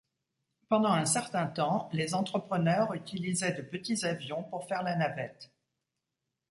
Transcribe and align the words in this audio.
Pendant 0.67 0.93
un 0.93 1.05
certain 1.05 1.45
temps, 1.45 1.87
les 1.93 2.15
entrepreneurs 2.15 2.91
utilisaient 2.95 3.53
de 3.53 3.61
petits 3.61 4.03
avions 4.03 4.41
pour 4.43 4.67
faire 4.67 4.81
la 4.81 4.95
navette. 4.95 5.53